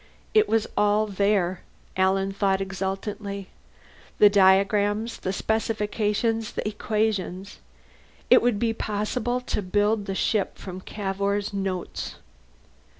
[0.33, 1.61] It was all there,
[1.95, 3.49] Alan thought exultantly:
[4.17, 7.59] the diagrams, the specifications, the equations.
[8.27, 12.15] It would be possible to build the ship from Cavour's notes.